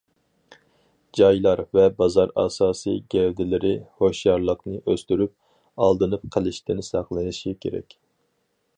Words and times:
جايلار 1.19 1.61
ۋە 1.77 1.83
بازار 1.99 2.33
ئاساسىي 2.43 2.97
گەۋدىلىرى 3.15 3.73
ھوشيارلىقنى 3.99 4.81
ئۆستۈرۈپ، 4.81 5.37
ئالدىنىپ 5.87 6.29
قېلىشتىن 6.37 6.87
ساقلىنىشى 6.93 7.59
كېرەك. 7.67 7.99